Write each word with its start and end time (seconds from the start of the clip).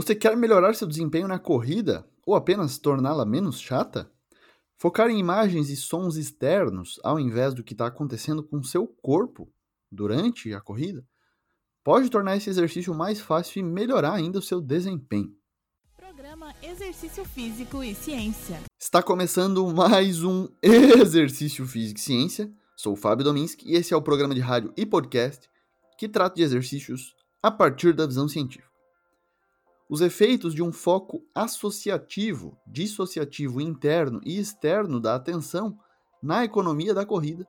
Você 0.00 0.14
quer 0.14 0.36
melhorar 0.36 0.76
seu 0.76 0.86
desempenho 0.86 1.26
na 1.26 1.40
corrida 1.40 2.08
ou 2.24 2.36
apenas 2.36 2.78
torná-la 2.78 3.26
menos 3.26 3.60
chata? 3.60 4.08
Focar 4.76 5.10
em 5.10 5.18
imagens 5.18 5.70
e 5.70 5.76
sons 5.76 6.14
externos 6.14 7.00
ao 7.02 7.18
invés 7.18 7.52
do 7.52 7.64
que 7.64 7.74
está 7.74 7.88
acontecendo 7.88 8.44
com 8.44 8.62
seu 8.62 8.86
corpo 9.02 9.52
durante 9.90 10.54
a 10.54 10.60
corrida 10.60 11.04
pode 11.82 12.08
tornar 12.10 12.36
esse 12.36 12.48
exercício 12.48 12.94
mais 12.94 13.20
fácil 13.20 13.58
e 13.58 13.62
melhorar 13.64 14.12
ainda 14.12 14.38
o 14.38 14.42
seu 14.42 14.60
desempenho. 14.60 15.34
Programa 15.96 16.54
Exercício 16.62 17.24
Físico 17.24 17.82
e 17.82 17.92
Ciência. 17.92 18.60
Está 18.80 19.02
começando 19.02 19.66
mais 19.74 20.22
um 20.22 20.46
Exercício 20.62 21.66
Físico 21.66 21.98
e 21.98 22.02
Ciência. 22.02 22.52
Sou 22.76 22.92
o 22.92 22.96
Fábio 22.96 23.24
Dominski 23.24 23.68
e 23.68 23.74
esse 23.74 23.92
é 23.92 23.96
o 23.96 24.02
programa 24.02 24.32
de 24.32 24.40
rádio 24.40 24.72
e 24.76 24.86
podcast 24.86 25.50
que 25.98 26.08
trata 26.08 26.36
de 26.36 26.42
exercícios 26.42 27.16
a 27.42 27.50
partir 27.50 27.92
da 27.92 28.06
visão 28.06 28.28
científica. 28.28 28.77
Os 29.88 30.02
efeitos 30.02 30.54
de 30.54 30.62
um 30.62 30.70
foco 30.70 31.22
associativo, 31.34 32.58
dissociativo 32.66 33.60
interno 33.60 34.20
e 34.22 34.38
externo 34.38 35.00
da 35.00 35.14
atenção 35.14 35.78
na 36.22 36.44
economia 36.44 36.92
da 36.92 37.06
corrida 37.06 37.46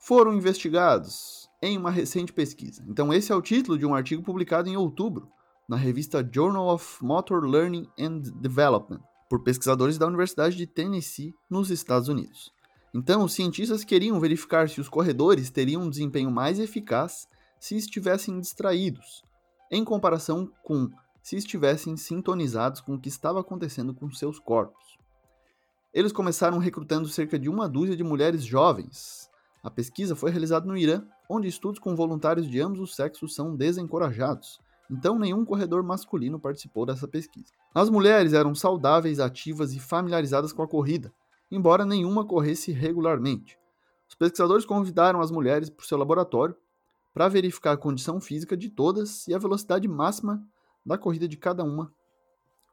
foram 0.00 0.34
investigados 0.34 1.48
em 1.62 1.78
uma 1.78 1.90
recente 1.90 2.32
pesquisa. 2.32 2.84
Então, 2.88 3.12
esse 3.12 3.30
é 3.30 3.34
o 3.36 3.42
título 3.42 3.78
de 3.78 3.86
um 3.86 3.94
artigo 3.94 4.22
publicado 4.22 4.68
em 4.68 4.76
outubro 4.76 5.28
na 5.68 5.76
revista 5.76 6.28
Journal 6.28 6.68
of 6.68 7.04
Motor 7.04 7.44
Learning 7.44 7.88
and 7.98 8.20
Development, 8.40 9.00
por 9.28 9.42
pesquisadores 9.42 9.98
da 9.98 10.06
Universidade 10.06 10.56
de 10.56 10.66
Tennessee, 10.66 11.34
nos 11.50 11.70
Estados 11.70 12.08
Unidos. 12.08 12.52
Então, 12.94 13.24
os 13.24 13.32
cientistas 13.32 13.84
queriam 13.84 14.18
verificar 14.18 14.68
se 14.68 14.80
os 14.80 14.88
corredores 14.88 15.50
teriam 15.50 15.82
um 15.82 15.90
desempenho 15.90 16.30
mais 16.30 16.58
eficaz 16.58 17.28
se 17.58 17.76
estivessem 17.76 18.40
distraídos, 18.40 19.24
em 19.70 19.84
comparação 19.84 20.50
com 20.62 20.88
se 21.26 21.34
estivessem 21.34 21.96
sintonizados 21.96 22.80
com 22.80 22.94
o 22.94 23.00
que 23.00 23.08
estava 23.08 23.40
acontecendo 23.40 23.92
com 23.92 24.08
seus 24.12 24.38
corpos. 24.38 24.96
Eles 25.92 26.12
começaram 26.12 26.58
recrutando 26.58 27.08
cerca 27.08 27.36
de 27.36 27.48
uma 27.48 27.68
dúzia 27.68 27.96
de 27.96 28.04
mulheres 28.04 28.44
jovens. 28.44 29.28
A 29.60 29.68
pesquisa 29.68 30.14
foi 30.14 30.30
realizada 30.30 30.66
no 30.66 30.76
Irã, 30.76 31.02
onde 31.28 31.48
estudos 31.48 31.80
com 31.80 31.96
voluntários 31.96 32.48
de 32.48 32.60
ambos 32.60 32.78
os 32.78 32.94
sexos 32.94 33.34
são 33.34 33.56
desencorajados, 33.56 34.60
então 34.88 35.18
nenhum 35.18 35.44
corredor 35.44 35.82
masculino 35.82 36.38
participou 36.38 36.86
dessa 36.86 37.08
pesquisa. 37.08 37.52
As 37.74 37.90
mulheres 37.90 38.32
eram 38.32 38.54
saudáveis, 38.54 39.18
ativas 39.18 39.72
e 39.72 39.80
familiarizadas 39.80 40.52
com 40.52 40.62
a 40.62 40.68
corrida, 40.68 41.12
embora 41.50 41.84
nenhuma 41.84 42.24
corresse 42.24 42.70
regularmente. 42.70 43.58
Os 44.08 44.14
pesquisadores 44.14 44.64
convidaram 44.64 45.20
as 45.20 45.32
mulheres 45.32 45.70
para 45.70 45.82
o 45.82 45.86
seu 45.88 45.98
laboratório 45.98 46.54
para 47.12 47.26
verificar 47.26 47.72
a 47.72 47.76
condição 47.76 48.20
física 48.20 48.56
de 48.56 48.70
todas 48.70 49.26
e 49.26 49.34
a 49.34 49.38
velocidade 49.38 49.88
máxima 49.88 50.40
da 50.86 50.96
corrida 50.96 51.26
de 51.26 51.36
cada 51.36 51.64
uma 51.64 51.92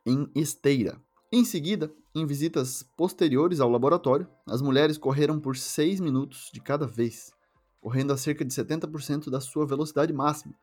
em 0.06 0.30
esteira. 0.36 1.02
Em 1.32 1.44
seguida, 1.44 1.92
em 2.14 2.28
visitas 2.28 2.84
posteriores 2.96 3.60
ao 3.60 3.70
laboratório, 3.70 4.28
as 4.48 4.62
mulheres 4.62 5.00
correram 5.00 5.40
por 5.40 5.58
6 5.58 6.00
minutos 6.00 6.52
de 6.54 6.62
cada 6.62 6.86
vez, 6.86 7.34
correndo 7.82 8.14
a 8.14 8.18
cerca 8.18 8.46
de 8.46 8.54
70% 8.54 9.32
da 9.32 9.42
sua 9.42 9.66
velocidade 9.66 10.14
máxima, 10.14 10.54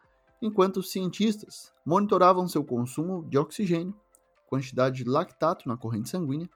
enquanto 0.40 0.76
os 0.76 0.92
cientistas 0.92 1.72
monitoravam 1.84 2.46
seu 2.46 2.64
consumo 2.64 3.28
de 3.28 3.36
oxigênio, 3.36 3.94
quantidade 4.46 4.98
de 4.98 5.10
lactato 5.10 5.68
na 5.68 5.76
corrente 5.76 6.08
sanguínea 6.08 6.48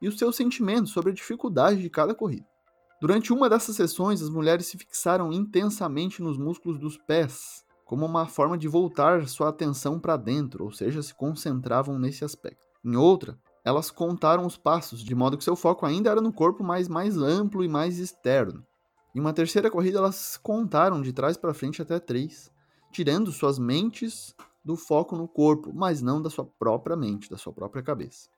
e 0.00 0.08
os 0.08 0.18
seus 0.18 0.36
sentimentos 0.36 0.92
sobre 0.92 1.12
a 1.12 1.14
dificuldade 1.14 1.80
de 1.80 1.88
cada 1.88 2.14
corrida. 2.14 2.46
Durante 3.00 3.32
uma 3.32 3.48
dessas 3.48 3.74
sessões, 3.74 4.22
as 4.22 4.28
mulheres 4.28 4.66
se 4.66 4.78
fixaram 4.78 5.32
intensamente 5.32 6.22
nos 6.22 6.38
músculos 6.38 6.78
dos 6.78 6.96
pés, 6.98 7.61
como 7.84 8.06
uma 8.06 8.26
forma 8.26 8.56
de 8.56 8.68
voltar 8.68 9.28
sua 9.28 9.48
atenção 9.48 9.98
para 9.98 10.16
dentro, 10.16 10.64
ou 10.64 10.72
seja, 10.72 11.02
se 11.02 11.14
concentravam 11.14 11.98
nesse 11.98 12.24
aspecto. 12.24 12.66
Em 12.84 12.96
outra, 12.96 13.38
elas 13.64 13.90
contaram 13.90 14.46
os 14.46 14.56
passos, 14.56 15.04
de 15.04 15.14
modo 15.14 15.38
que 15.38 15.44
seu 15.44 15.54
foco 15.54 15.86
ainda 15.86 16.10
era 16.10 16.20
no 16.20 16.32
corpo, 16.32 16.64
mas 16.64 16.88
mais 16.88 17.16
amplo 17.16 17.64
e 17.64 17.68
mais 17.68 17.98
externo. 17.98 18.64
Em 19.14 19.20
uma 19.20 19.32
terceira 19.32 19.70
corrida, 19.70 19.98
elas 19.98 20.36
contaram 20.36 21.00
de 21.02 21.12
trás 21.12 21.36
para 21.36 21.54
frente 21.54 21.82
até 21.82 22.00
três, 22.00 22.50
tirando 22.90 23.30
suas 23.30 23.58
mentes 23.58 24.34
do 24.64 24.76
foco 24.76 25.16
no 25.16 25.28
corpo, 25.28 25.72
mas 25.74 26.00
não 26.00 26.20
da 26.20 26.30
sua 26.30 26.44
própria 26.44 26.96
mente, 26.96 27.30
da 27.30 27.36
sua 27.36 27.52
própria 27.52 27.82
cabeça. 27.82 28.28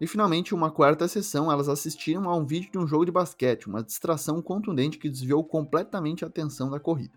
E 0.00 0.06
finalmente, 0.06 0.54
uma 0.54 0.70
quarta 0.70 1.06
sessão, 1.06 1.52
elas 1.52 1.68
assistiram 1.68 2.28
a 2.28 2.36
um 2.36 2.44
vídeo 2.44 2.70
de 2.72 2.78
um 2.78 2.86
jogo 2.86 3.04
de 3.04 3.12
basquete, 3.12 3.68
uma 3.68 3.82
distração 3.82 4.42
contundente 4.42 4.98
que 4.98 5.08
desviou 5.08 5.44
completamente 5.44 6.24
a 6.24 6.28
atenção 6.28 6.68
da 6.68 6.80
corrida. 6.80 7.16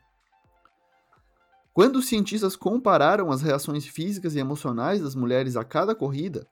Quando 1.78 1.98
os 1.98 2.08
cientistas 2.08 2.56
compararam 2.56 3.30
as 3.30 3.44
reações 3.44 3.86
físicas 3.86 4.34
e 4.34 4.40
emocionais 4.40 5.00
das 5.00 5.14
mulheres 5.14 5.56
a 5.56 5.64
cada 5.64 5.94
corrida, 5.94 6.48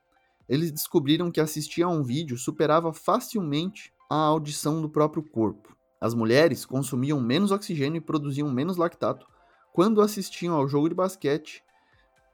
eles 0.47 0.71
descobriram 0.71 1.31
que 1.31 1.41
assistir 1.41 1.81
a 1.81 1.89
um 1.89 2.03
vídeo 2.03 2.37
superava 2.37 2.93
facilmente 2.93 3.91
a 4.07 4.17
audição 4.17 4.83
do 4.83 4.87
próprio 4.87 5.23
corpo. 5.23 5.75
As 5.99 6.13
mulheres 6.13 6.63
consumiam 6.63 7.19
menos 7.19 7.49
oxigênio 7.49 7.97
e 7.97 8.01
produziam 8.01 8.51
menos 8.51 8.77
lactato 8.77 9.25
quando 9.73 9.99
assistiam 9.99 10.53
ao 10.53 10.67
jogo 10.67 10.89
de 10.89 10.93
basquete 10.93 11.63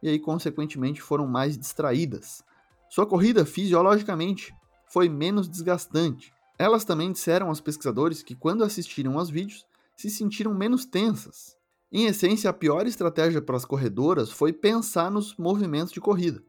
e 0.04 0.10
aí 0.10 0.20
consequentemente 0.20 1.02
foram 1.02 1.26
mais 1.26 1.58
distraídas. 1.58 2.44
Sua 2.90 3.06
corrida 3.06 3.46
fisiologicamente 3.46 4.54
foi 4.90 5.08
menos 5.08 5.48
desgastante. 5.48 6.34
Elas 6.60 6.84
também 6.84 7.14
disseram 7.14 7.48
aos 7.48 7.62
pesquisadores 7.62 8.22
que 8.22 8.36
quando 8.36 8.66
assistiram 8.66 9.18
aos 9.18 9.30
vídeos 9.30 9.66
se 9.96 10.10
sentiram 10.10 10.54
menos 10.54 10.84
tensas 10.84 11.61
em 11.92 12.06
essência, 12.06 12.50
a 12.50 12.54
pior 12.54 12.88
estratégia 12.88 13.42
para 13.42 13.58
as 13.58 13.66
corredoras 13.66 14.32
foi 14.32 14.54
pensar 14.54 15.12
nos 15.12 15.36
movimentos 15.36 15.92
de 15.92 16.00
corrida. 16.00 16.42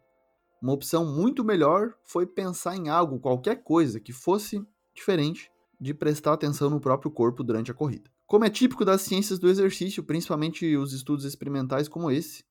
Uma 0.62 0.72
opção 0.72 1.04
muito 1.04 1.42
melhor 1.42 1.94
foi 2.04 2.24
pensar 2.24 2.76
em 2.76 2.88
algo, 2.88 3.18
qualquer 3.18 3.64
coisa 3.64 3.98
que 3.98 4.12
fosse 4.12 4.64
diferente 4.94 5.50
de 5.80 5.92
prestar 5.92 6.34
atenção 6.34 6.70
no 6.70 6.80
próprio 6.80 7.10
corpo 7.10 7.42
durante 7.42 7.72
a 7.72 7.74
corrida. 7.74 8.08
Como 8.24 8.44
é 8.44 8.50
típico 8.50 8.84
das 8.84 9.02
ciências 9.02 9.40
do 9.40 9.48
exercício, 9.48 10.04
principalmente 10.04 10.76
os 10.76 10.92
estudos 10.92 11.24
experimentais 11.24 11.88
como 11.88 12.08
esse, 12.08 12.44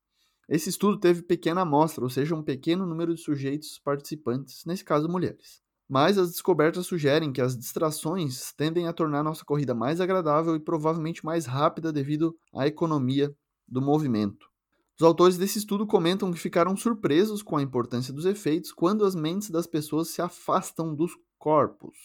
esse 0.50 0.69
estudo 0.69 1.00
teve 1.00 1.22
pequena 1.22 1.62
amostra, 1.62 2.03
ou 2.03 2.09
seja, 2.09 2.35
um 2.35 2.44
pequeno 2.44 2.85
número 2.85 3.16
de 3.16 3.22
sujeitos 3.22 3.79
participantes, 3.79 4.66
nesse 4.66 4.84
caso 4.84 5.08
mulheres 5.08 5.62
mas 5.91 6.18
as 6.18 6.31
descobertas 6.31 6.88
sugerem 6.88 7.34
que 7.34 7.41
as 7.41 7.57
distrações 7.57 8.53
tendem 8.53 8.88
a 8.88 8.94
tornar 8.94 9.22
nossa 9.24 9.44
corrida 9.44 9.75
mais 9.75 10.00
agradável 10.00 10.56
e 10.56 10.59
provavelmente 10.59 11.25
mais 11.25 11.46
rápida 11.46 11.91
devido 11.91 12.34
à 12.56 12.66
economia 12.66 13.35
do 13.68 13.81
movimento. 13.81 14.47
Os 14.97 15.06
autores 15.06 15.38
desse 15.38 15.57
estudo 15.57 15.85
comentam 15.85 16.31
que 16.31 16.40
ficaram 16.40 16.78
surpresos 16.78 17.44
com 17.44 17.57
a 17.57 17.62
importância 17.62 18.13
dos 18.13 18.24
efeitos 18.24 18.72
quando 18.72 19.03
as 19.03 19.13
mentes 19.13 19.50
das 19.50 19.68
pessoas 19.68 20.07
se 20.07 20.22
afastam 20.22 20.96
dos 20.96 21.12
corpos. 21.38 21.97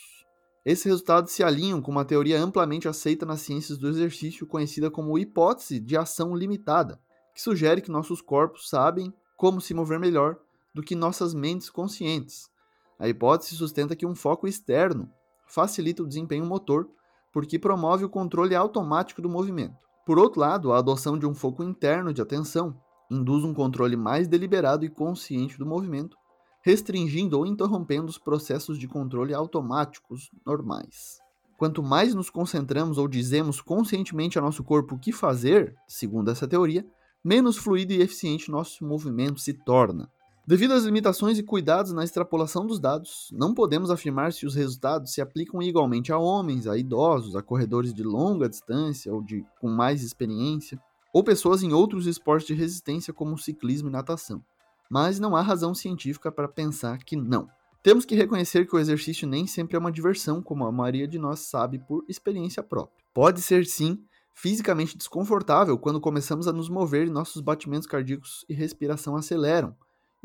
Esses 0.64 0.86
resultados 0.86 1.30
se 1.30 1.44
alinham 1.44 1.80
com 1.80 1.92
uma 1.92 2.04
teoria 2.04 2.42
amplamente 2.42 2.88
aceita 2.88 3.24
nas 3.24 3.42
ciências 3.42 3.78
do 3.78 3.88
exercício 3.88 4.48
conhecida 4.48 4.91
como 4.91 5.16
hipótese 5.16 5.78
de 5.78 5.97
ação 5.97 6.34
limitada, 6.34 7.00
que 7.32 7.41
sugere 7.41 7.80
que 7.80 7.92
nossos 7.92 8.20
corpos 8.20 8.68
sabem 8.68 9.14
como 9.36 9.60
se 9.60 9.72
mover 9.72 10.00
melhor 10.00 10.36
do 10.74 10.82
que 10.82 10.97
nossas 10.97 11.32
mentes 11.32 11.70
conscientes 11.70 12.50
a 12.98 13.08
hipótese 13.08 13.56
sustenta 13.56 13.96
que 13.96 14.06
um 14.06 14.14
foco 14.14 14.46
externo 14.46 15.10
facilita 15.46 16.02
o 16.02 16.06
desempenho 16.06 16.46
motor, 16.46 16.88
porque 17.32 17.58
promove 17.58 18.04
o 18.04 18.08
controle 18.08 18.54
automático 18.54 19.20
do 19.20 19.28
movimento. 19.28 19.76
Por 20.06 20.18
outro 20.18 20.40
lado, 20.40 20.72
a 20.72 20.78
adoção 20.78 21.18
de 21.18 21.26
um 21.26 21.34
foco 21.34 21.62
interno 21.62 22.12
de 22.12 22.22
atenção 22.22 22.80
induz 23.10 23.44
um 23.44 23.54
controle 23.54 23.96
mais 23.96 24.26
deliberado 24.26 24.84
e 24.84 24.88
consciente 24.88 25.58
do 25.58 25.66
movimento, 25.66 26.16
restringindo 26.62 27.38
ou 27.38 27.46
interrompendo 27.46 28.06
os 28.06 28.18
processos 28.18 28.78
de 28.78 28.88
controle 28.88 29.34
automáticos 29.34 30.30
normais. 30.44 31.18
Quanto 31.56 31.82
mais 31.82 32.14
nos 32.14 32.28
concentramos 32.28 32.98
ou 32.98 33.08
dizemos 33.08 33.60
conscientemente 33.60 34.38
a 34.38 34.42
nosso 34.42 34.62
corpo 34.62 34.94
o 34.94 34.98
que 34.98 35.12
fazer, 35.12 35.74
segundo 35.88 36.30
essa 36.30 36.46
teoria, 36.46 36.86
menos 37.24 37.56
fluido 37.56 37.92
e 37.92 38.02
eficiente 38.02 38.50
nosso 38.50 38.84
movimento 38.84 39.40
se 39.40 39.52
torna. 39.52 40.10
Devido 40.48 40.74
às 40.74 40.84
limitações 40.84 41.38
e 41.38 41.42
cuidados 41.42 41.92
na 41.92 42.04
extrapolação 42.04 42.65
dos 42.65 42.78
dados, 42.78 43.28
não 43.32 43.53
podemos 43.53 43.91
afirmar 43.91 44.32
se 44.32 44.47
os 44.47 44.54
resultados 44.54 45.12
se 45.12 45.21
aplicam 45.21 45.60
igualmente 45.60 46.12
a 46.12 46.18
homens, 46.18 46.68
a 46.68 46.78
idosos, 46.78 47.34
a 47.34 47.42
corredores 47.42 47.92
de 47.92 48.04
longa 48.04 48.48
distância 48.48 49.12
ou 49.12 49.21
de 49.21 49.44
com 49.60 49.68
mais 49.68 50.04
experiência, 50.04 50.80
ou 51.12 51.24
pessoas 51.24 51.65
em 51.65 51.72
outros 51.72 52.06
esportes 52.06 52.47
de 52.47 52.54
resistência 52.54 53.12
como 53.12 53.36
ciclismo 53.36 53.88
e 53.88 53.92
natação. 53.92 54.41
Mas 54.88 55.18
não 55.18 55.34
há 55.34 55.42
razão 55.42 55.74
científica 55.74 56.30
para 56.30 56.47
pensar 56.47 56.98
que 56.98 57.16
não. 57.16 57.48
Temos 57.82 58.04
que 58.04 58.15
reconhecer 58.15 58.68
que 58.68 58.76
o 58.76 58.78
exercício 58.78 59.26
nem 59.26 59.48
sempre 59.48 59.74
é 59.74 59.80
uma 59.80 59.91
diversão, 59.91 60.41
como 60.41 60.65
a 60.65 60.71
maioria 60.71 61.09
de 61.09 61.18
nós 61.18 61.41
sabe 61.41 61.80
por 61.80 62.04
experiência 62.09 62.62
própria. 62.62 63.04
Pode 63.12 63.42
ser 63.42 63.66
sim 63.66 63.98
fisicamente 64.32 64.97
desconfortável 64.97 65.76
quando 65.76 66.00
começamos 66.00 66.47
a 66.47 66.53
nos 66.53 66.68
mover 66.68 67.09
e 67.09 67.10
nossos 67.10 67.42
batimentos 67.42 67.88
cardíacos 67.88 68.44
e 68.48 68.54
respiração 68.54 69.16
aceleram 69.16 69.74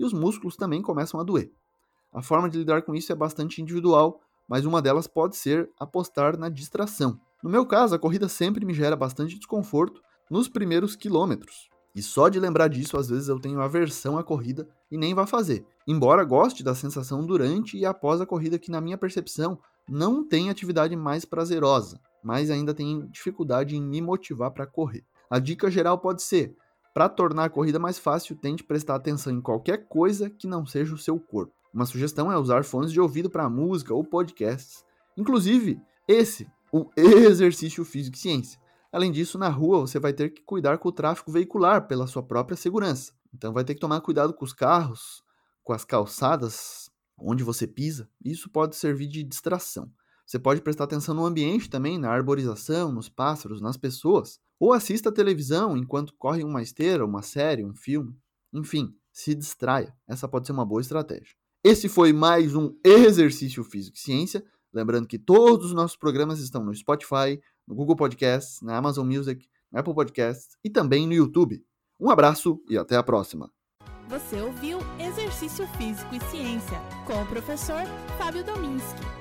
e 0.01 0.03
os 0.03 0.11
músculos 0.11 0.55
também 0.55 0.81
começam 0.81 1.19
a 1.19 1.23
doer. 1.23 1.51
A 2.11 2.23
forma 2.23 2.49
de 2.49 2.57
lidar 2.57 2.81
com 2.81 2.95
isso 2.95 3.11
é 3.11 3.15
bastante 3.15 3.61
individual, 3.61 4.19
mas 4.49 4.65
uma 4.65 4.81
delas 4.81 5.05
pode 5.05 5.37
ser 5.37 5.69
apostar 5.79 6.37
na 6.37 6.49
distração. 6.49 7.19
No 7.43 7.51
meu 7.51 7.67
caso, 7.67 7.93
a 7.93 7.99
corrida 7.99 8.27
sempre 8.27 8.65
me 8.65 8.73
gera 8.73 8.95
bastante 8.95 9.37
desconforto 9.37 10.01
nos 10.29 10.49
primeiros 10.49 10.95
quilômetros. 10.95 11.69
E 11.93 12.01
só 12.01 12.29
de 12.29 12.39
lembrar 12.39 12.67
disso, 12.67 12.97
às 12.97 13.09
vezes 13.09 13.27
eu 13.27 13.39
tenho 13.39 13.61
aversão 13.61 14.17
à 14.17 14.23
corrida 14.23 14.67
e 14.89 14.97
nem 14.97 15.13
vá 15.13 15.27
fazer. 15.27 15.65
Embora 15.87 16.23
goste 16.23 16.63
da 16.63 16.73
sensação 16.73 17.23
durante 17.23 17.77
e 17.77 17.85
após 17.85 18.19
a 18.19 18.25
corrida, 18.25 18.57
que 18.57 18.71
na 18.71 18.81
minha 18.81 18.97
percepção 18.97 19.59
não 19.87 20.27
tem 20.27 20.49
atividade 20.49 20.95
mais 20.95 21.25
prazerosa, 21.25 21.99
mas 22.23 22.49
ainda 22.49 22.73
tem 22.73 23.07
dificuldade 23.07 23.75
em 23.75 23.81
me 23.81 24.01
motivar 24.01 24.49
para 24.51 24.65
correr. 24.65 25.05
A 25.29 25.37
dica 25.37 25.69
geral 25.69 25.99
pode 25.99 26.23
ser: 26.23 26.55
para 26.93 27.07
tornar 27.07 27.45
a 27.45 27.49
corrida 27.49 27.79
mais 27.79 27.97
fácil, 27.97 28.35
tente 28.35 28.63
prestar 28.63 28.95
atenção 28.95 29.33
em 29.33 29.41
qualquer 29.41 29.87
coisa 29.87 30.29
que 30.29 30.47
não 30.47 30.65
seja 30.65 30.93
o 30.93 30.97
seu 30.97 31.19
corpo. 31.19 31.53
Uma 31.73 31.85
sugestão 31.85 32.31
é 32.31 32.37
usar 32.37 32.65
fones 32.65 32.91
de 32.91 32.99
ouvido 32.99 33.29
para 33.29 33.49
música 33.49 33.93
ou 33.93 34.03
podcasts. 34.03 34.83
Inclusive, 35.15 35.81
esse, 36.07 36.49
o 36.71 36.89
exercício 36.97 37.85
físico 37.85 38.17
e 38.17 38.19
ciência. 38.19 38.59
Além 38.91 39.11
disso, 39.11 39.37
na 39.37 39.47
rua 39.47 39.79
você 39.79 39.99
vai 39.99 40.11
ter 40.11 40.29
que 40.29 40.41
cuidar 40.41 40.77
com 40.77 40.89
o 40.89 40.91
tráfego 40.91 41.31
veicular 41.31 41.87
pela 41.87 42.07
sua 42.07 42.21
própria 42.21 42.57
segurança. 42.57 43.13
Então 43.33 43.53
vai 43.53 43.63
ter 43.63 43.73
que 43.73 43.79
tomar 43.79 44.01
cuidado 44.01 44.33
com 44.33 44.43
os 44.43 44.51
carros, 44.51 45.23
com 45.63 45.71
as 45.71 45.85
calçadas, 45.85 46.91
onde 47.17 47.43
você 47.43 47.65
pisa. 47.65 48.09
Isso 48.23 48.49
pode 48.49 48.75
servir 48.75 49.07
de 49.07 49.23
distração. 49.23 49.89
Você 50.31 50.39
pode 50.39 50.61
prestar 50.61 50.85
atenção 50.85 51.13
no 51.13 51.25
ambiente 51.25 51.69
também, 51.69 51.97
na 51.97 52.09
arborização, 52.09 52.89
nos 52.89 53.09
pássaros, 53.09 53.59
nas 53.59 53.75
pessoas. 53.75 54.39
Ou 54.57 54.71
assista 54.71 55.09
a 55.09 55.11
televisão 55.11 55.75
enquanto 55.75 56.15
corre 56.17 56.41
uma 56.41 56.61
esteira, 56.61 57.05
uma 57.05 57.21
série, 57.21 57.65
um 57.65 57.75
filme. 57.75 58.17
Enfim, 58.53 58.95
se 59.11 59.35
distraia. 59.35 59.93
Essa 60.07 60.29
pode 60.29 60.47
ser 60.47 60.53
uma 60.53 60.65
boa 60.65 60.79
estratégia. 60.79 61.35
Esse 61.61 61.89
foi 61.89 62.13
mais 62.13 62.55
um 62.55 62.73
Exercício 62.81 63.61
Físico 63.61 63.97
e 63.97 63.99
Ciência. 63.99 64.41
Lembrando 64.73 65.05
que 65.05 65.19
todos 65.19 65.65
os 65.65 65.73
nossos 65.73 65.97
programas 65.97 66.39
estão 66.39 66.63
no 66.63 66.73
Spotify, 66.73 67.37
no 67.67 67.75
Google 67.75 67.97
Podcasts, 67.97 68.61
na 68.61 68.77
Amazon 68.77 69.05
Music, 69.05 69.45
no 69.69 69.79
Apple 69.81 69.93
Podcasts 69.93 70.55
e 70.63 70.69
também 70.69 71.05
no 71.05 71.13
YouTube. 71.13 71.61
Um 71.99 72.09
abraço 72.09 72.63
e 72.69 72.77
até 72.77 72.95
a 72.95 73.03
próxima. 73.03 73.51
Você 74.07 74.39
ouviu 74.39 74.79
Exercício 74.97 75.67
Físico 75.77 76.15
e 76.15 76.21
Ciência 76.31 76.79
com 77.05 77.21
o 77.21 77.27
professor 77.27 77.83
Fábio 78.17 78.45
Dominski, 78.45 79.20